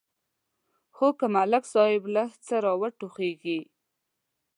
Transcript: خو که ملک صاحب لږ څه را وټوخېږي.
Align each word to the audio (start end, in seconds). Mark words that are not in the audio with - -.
خو 0.95 1.07
که 1.19 1.25
ملک 1.35 1.63
صاحب 1.73 2.03
لږ 2.15 2.29
څه 2.45 2.55
را 2.63 2.73
وټوخېږي. 2.81 3.59